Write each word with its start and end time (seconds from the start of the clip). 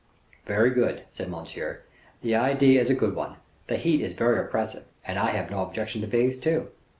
"Very 0.45 0.71
good," 0.71 1.03
said 1.11 1.29
Monsieur, 1.29 1.81
"the 2.23 2.33
idea 2.33 2.81
is 2.81 2.89
a 2.89 2.95
good 2.95 3.13
one; 3.15 3.35
the 3.67 3.75
heat 3.77 4.01
is 4.01 4.13
very 4.13 4.39
oppressive, 4.39 4.85
and 5.05 5.19
I 5.19 5.29
have 5.29 5.51
no 5.51 5.61
objection 5.61 6.01
to 6.01 6.07
bathe, 6.07 6.41
too." 6.41 6.71